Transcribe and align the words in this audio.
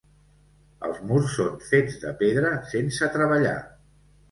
Els 0.87 1.01
murs 1.09 1.35
són 1.41 1.61
fets 1.67 1.99
de 2.05 2.15
pedra 2.23 2.51
sense 2.73 3.13
treballar. 3.19 3.57